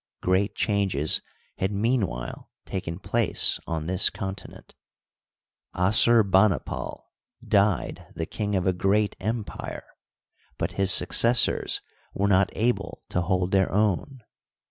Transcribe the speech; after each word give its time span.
Great 0.23 0.55
changes 0.55 1.21
had 1.59 1.71
meanwhile 1.71 2.49
taken 2.65 2.97
place 2.97 3.59
on 3.67 3.85
this 3.85 4.09
continent. 4.09 4.73
Assurbani^ 5.75 6.65
pal 6.65 7.11
died 7.47 8.07
the 8.15 8.25
king 8.25 8.55
of 8.55 8.65
a 8.65 8.73
^eat 8.73 9.13
empire, 9.19 9.85
but 10.57 10.71
his 10.71 10.91
successors 10.91 11.81
were 12.15 12.27
not 12.27 12.49
able 12.53 13.03
to 13.09 13.21
hold 13.21 13.51
their 13.51 13.71
own. 13.71 14.21